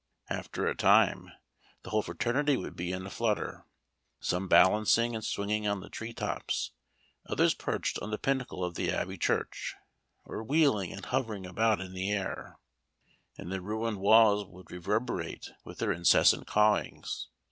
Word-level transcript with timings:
After 0.31 0.65
a 0.65 0.73
time, 0.73 1.31
the 1.83 1.91
whole 1.91 2.01
fraternity 2.01 2.57
would 2.57 2.75
be 2.75 2.91
in 2.91 3.05
a 3.05 3.09
flutter; 3.11 3.67
some 4.19 4.47
balancing 4.47 5.13
and 5.13 5.23
swinging 5.23 5.67
on 5.67 5.79
the 5.81 5.91
tree 5.91 6.11
tops, 6.11 6.71
others 7.27 7.53
perched 7.53 7.99
on 7.99 8.09
the 8.09 8.17
pinnacle 8.17 8.63
of 8.63 8.73
the 8.73 8.89
Abbey 8.91 9.19
church, 9.19 9.75
or 10.25 10.43
wheeling 10.43 10.91
and 10.91 11.05
hovering 11.05 11.45
about 11.45 11.79
in 11.79 11.93
the 11.93 12.11
air, 12.11 12.57
and 13.37 13.51
the 13.51 13.61
ruined 13.61 13.97
walls 13.99 14.43
would 14.47 14.71
reverberate 14.71 15.51
with 15.63 15.77
their 15.77 15.91
incessant 15.91 16.47
cawings. 16.47 17.27